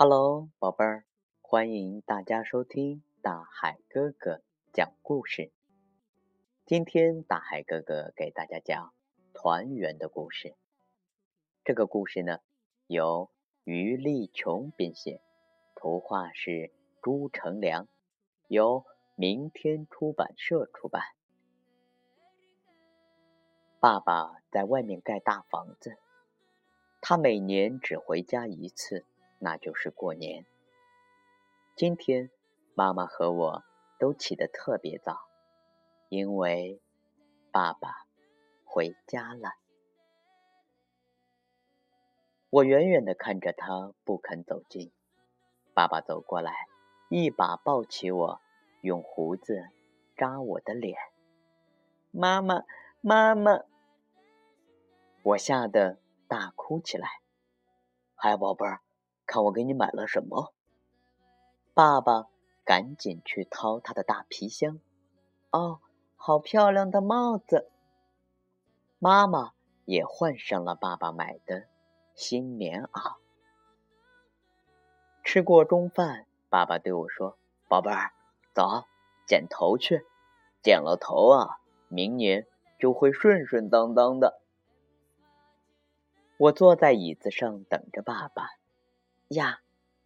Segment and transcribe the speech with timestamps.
[0.00, 1.04] Hello，宝贝儿，
[1.40, 4.42] 欢迎大家收听大海哥哥
[4.72, 5.50] 讲故事。
[6.64, 8.94] 今天大海哥哥给大家讲
[9.34, 10.54] 团圆的故事。
[11.64, 12.38] 这个故事呢，
[12.86, 13.28] 由
[13.64, 15.20] 于丽琼编写，
[15.74, 16.70] 图画是
[17.02, 17.88] 朱成良，
[18.46, 18.84] 由
[19.16, 21.02] 明天出版社出版。
[23.80, 25.96] 爸爸在外面盖大房子，
[27.00, 29.04] 他每年只回家一次。
[29.38, 30.44] 那就是过年。
[31.76, 32.30] 今天，
[32.74, 33.62] 妈妈和我
[33.98, 35.18] 都起得特别早，
[36.08, 36.80] 因为
[37.52, 38.06] 爸爸
[38.64, 39.52] 回家了。
[42.50, 44.90] 我远远的看着他不肯走近，
[45.74, 46.66] 爸爸走过来，
[47.08, 48.40] 一把抱起我，
[48.80, 49.68] 用胡子
[50.16, 50.96] 扎我的脸。
[52.10, 52.64] 妈妈，
[53.00, 53.64] 妈妈！
[55.22, 57.06] 我吓得大哭起来。
[58.14, 58.80] 嗨，宝贝儿。
[59.28, 60.54] 看我给你买了什么！
[61.74, 62.28] 爸爸
[62.64, 64.80] 赶紧去掏他的大皮箱。
[65.50, 65.80] 哦，
[66.16, 67.70] 好漂亮的帽子！
[68.98, 69.52] 妈妈
[69.84, 71.68] 也换上了爸爸买的
[72.14, 73.16] 新棉袄。
[75.22, 77.36] 吃过中饭，爸爸对我说
[77.68, 78.12] ：“宝贝儿，
[78.54, 78.86] 走，
[79.26, 80.06] 剪头去。
[80.62, 82.46] 剪了头啊，明年
[82.78, 84.40] 就会顺顺当当的。”
[86.38, 88.57] 我坐在椅子上等着爸爸。
[89.28, 89.60] 呀，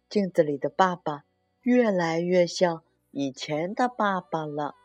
[0.09, 1.23] 镜子里的爸爸
[1.61, 4.75] 越来越像以前的爸爸了。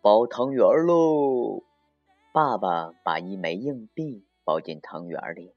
[0.00, 1.64] 包汤圆喽！
[2.32, 5.52] 爸爸把一枚硬币包进汤圆里，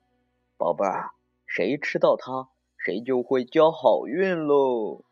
[0.58, 1.12] 宝贝儿，
[1.46, 5.04] 谁吃到它，谁就会交好运喽。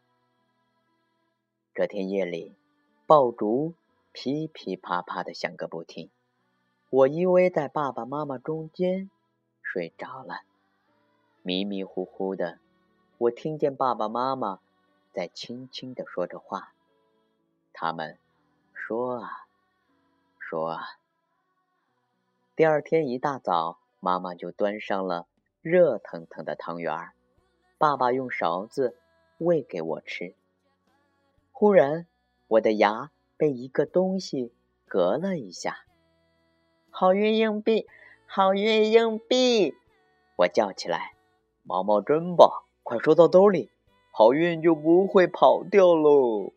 [1.76, 2.56] 这天夜里，
[3.06, 3.76] 爆竹
[4.12, 6.10] 噼噼啪啪的响个不停。
[6.92, 9.12] 我依偎在爸爸妈妈中间，
[9.62, 10.42] 睡着了。
[11.44, 12.58] 迷迷糊糊的，
[13.20, 14.60] 我听见爸爸妈妈
[15.14, 16.74] 在轻轻的说着话。
[17.74, 18.18] 他们
[18.74, 19.46] 说啊，
[20.40, 20.84] 说啊。
[22.56, 25.28] 第二天一大早，妈妈就端上了
[25.62, 27.14] 热腾腾的汤圆儿，
[27.78, 28.98] 爸爸用勺子
[29.38, 30.34] 喂给我吃。
[31.52, 32.08] 忽然，
[32.48, 34.52] 我的牙被一个东西
[34.88, 35.86] 隔了一下。
[37.00, 37.88] 好运硬币，
[38.26, 39.74] 好运硬币！
[40.36, 41.14] 我叫起来
[41.64, 43.72] ：“毛毛真棒，快收到兜里，
[44.12, 46.52] 好运就不会跑掉喽！”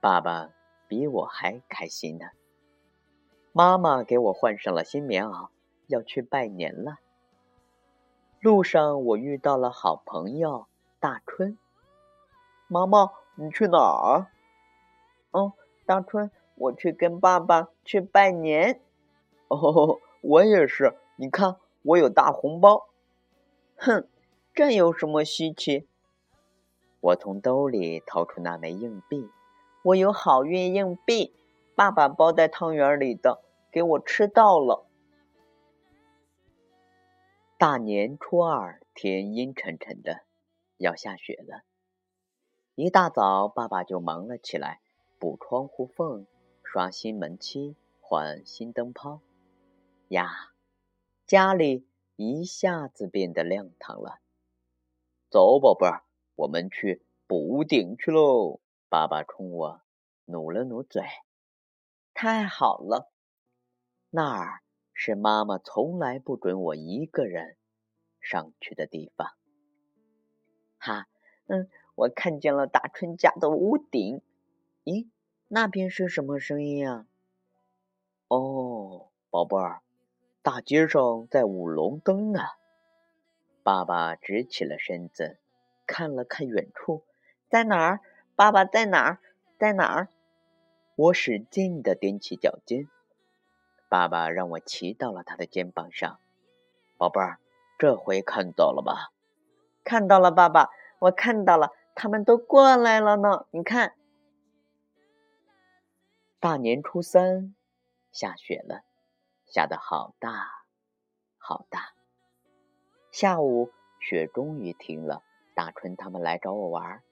[0.00, 0.48] 爸爸
[0.88, 2.24] 比我还开心呢。
[3.52, 5.48] 妈妈给我换上了新棉袄，
[5.88, 6.96] 要去拜年了。
[8.40, 10.68] 路上我遇到了好朋友
[10.98, 11.58] 大春。
[12.66, 14.28] 毛毛，你去哪儿？
[15.32, 15.52] 哦，
[15.84, 18.80] 大春，我去跟爸爸去拜年。
[19.54, 20.96] 哦，我也是。
[21.16, 22.88] 你看，我有大红包。
[23.76, 24.08] 哼，
[24.52, 25.88] 这有什么稀奇？
[27.00, 29.30] 我从兜里掏出那枚硬币，
[29.82, 31.34] 我有好运硬币，
[31.74, 34.86] 爸爸包在汤圆里的，给我吃到了。
[37.58, 40.22] 大年初二，天阴沉沉的，
[40.78, 41.62] 要下雪了。
[42.74, 44.80] 一大早，爸爸就忙了起来，
[45.18, 46.26] 补窗户缝，
[46.62, 49.20] 刷新门漆，换新灯泡。
[50.14, 50.52] 呀，
[51.26, 54.20] 家里一下子变得亮堂了。
[55.28, 56.04] 走，宝贝儿，
[56.36, 58.60] 我们去补屋顶去喽！
[58.88, 59.82] 爸爸冲我
[60.26, 61.02] 努了努嘴。
[62.12, 63.10] 太好了，
[64.10, 67.56] 那儿是妈妈从来不准我一个人
[68.20, 69.32] 上去的地方。
[70.78, 71.08] 哈，
[71.46, 74.22] 嗯，我看见了大春家的屋顶。
[74.84, 75.08] 咦，
[75.48, 77.04] 那边是什么声音呀？
[78.28, 79.82] 哦，宝贝儿。
[80.44, 82.40] 大街上在舞龙灯呢。
[83.62, 85.38] 爸爸直起了身子，
[85.86, 87.02] 看了看远处，
[87.48, 88.00] 在哪儿？
[88.36, 89.20] 爸爸在哪儿？
[89.58, 90.08] 在哪儿？
[90.96, 92.90] 我使劲的踮起脚尖，
[93.88, 96.20] 爸爸让我骑到了他的肩膀上。
[96.98, 97.38] 宝贝儿，
[97.78, 99.14] 这回看到了吧？
[99.82, 100.68] 看到了，爸爸，
[100.98, 103.46] 我看到了，他们都过来了呢。
[103.50, 103.94] 你看，
[106.38, 107.54] 大年初三，
[108.12, 108.82] 下雪了。
[109.46, 110.46] 下的好大，
[111.38, 111.94] 好大。
[113.12, 113.70] 下午
[114.00, 115.22] 雪终于停了，
[115.54, 117.02] 大春他们来找我玩。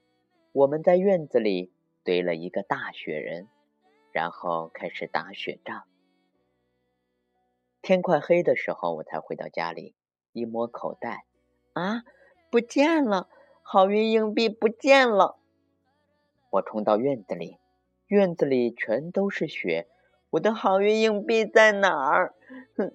[0.51, 3.47] 我们在院子里堆了一个大雪人，
[4.11, 5.85] 然后开始打雪仗。
[7.81, 9.95] 天快黑的时候，我才回到家里，
[10.31, 11.25] 一摸口袋，
[11.73, 12.03] 啊，
[12.51, 13.29] 不见了！
[13.61, 15.39] 好运硬币不见了！
[16.49, 17.57] 我冲到院子里，
[18.07, 19.87] 院子里全都是雪。
[20.33, 22.33] 我的好运硬币在哪儿？
[22.75, 22.91] 哼！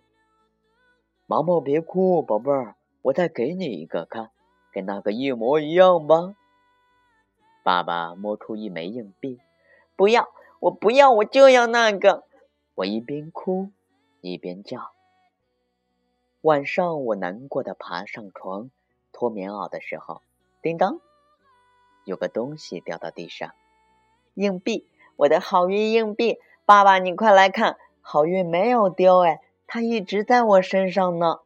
[1.26, 4.32] 毛毛别哭，宝贝儿，我再给你一个，看，
[4.72, 6.34] 跟那个一模一样吧。
[7.62, 9.38] 爸爸摸出一枚硬币，
[9.94, 12.24] 不要，我不要，我就要那个。
[12.74, 13.70] 我一边哭
[14.20, 14.90] 一边叫。
[16.40, 18.68] 晚上，我难过的爬上床
[19.12, 20.22] 脱棉袄的时候，
[20.60, 21.00] 叮当，
[22.04, 23.52] 有个东西掉到地上，
[24.34, 26.40] 硬币，我的好运硬币。
[26.68, 31.38] 爸爸，你快来看，好运没有丢，哎，它一直在我身上呢。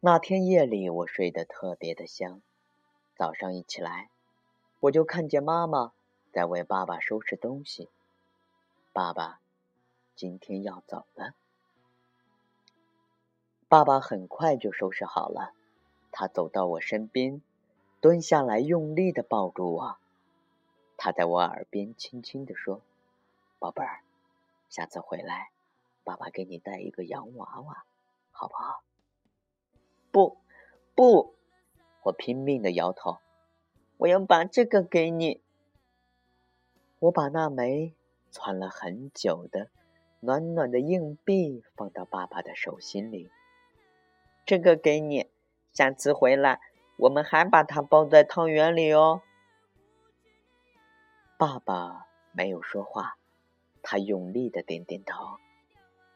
[0.00, 2.40] 那天夜里，我睡得特别的香。
[3.14, 4.08] 早上一起来，
[4.80, 5.92] 我就看见妈妈
[6.32, 7.90] 在为爸爸收拾东西。
[8.94, 9.38] 爸爸
[10.16, 11.34] 今天要走了。
[13.68, 15.52] 爸爸很快就收拾好了，
[16.10, 17.42] 他走到我身边，
[18.00, 19.98] 蹲下来，用力的抱住我。
[20.96, 22.80] 他在我耳边轻轻地说
[23.64, 24.02] ：“宝贝儿，
[24.68, 25.48] 下次回来，
[26.04, 27.86] 爸爸给你带一个洋娃娃，
[28.30, 28.84] 好不好
[30.12, 30.36] ？”“不，
[30.94, 31.34] 不。”
[32.04, 33.20] 我拼命的摇头，
[33.96, 35.42] 我要把这个给你。
[36.98, 37.94] 我把那枚
[38.28, 39.70] 攒了很久的
[40.20, 43.30] 暖暖的硬币放到爸爸的手心里。
[44.44, 45.30] 这个给你，
[45.72, 46.60] 下次回来
[46.98, 49.22] 我们还把它包在汤圆里哦。
[51.38, 53.16] 爸爸没有说话，
[53.94, 55.38] 他用力的点点头，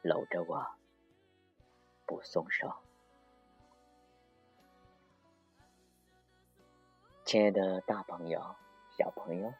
[0.02, 0.66] 搂着我
[2.06, 2.74] 不松手。
[7.24, 8.56] 亲爱的大朋友、
[8.98, 9.54] 小朋友，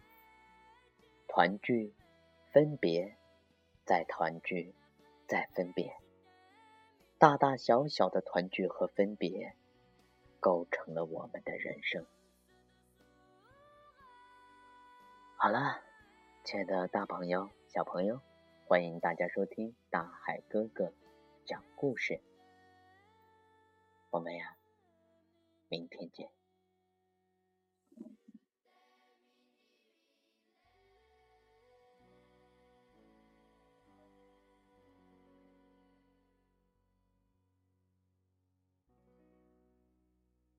[1.29, 1.95] 团聚、
[2.51, 3.17] 分别、
[3.85, 4.75] 再团聚、
[5.29, 5.97] 再分别，
[7.19, 9.55] 大大小小的团聚和分别，
[10.41, 12.05] 构成了我们的人生。
[15.37, 15.81] 好了，
[16.43, 18.23] 亲爱的大朋友、小朋友，
[18.67, 20.91] 欢迎大家收听大海哥哥
[21.45, 22.19] 讲故事。
[24.09, 24.57] 我们呀，
[25.69, 26.38] 明天见。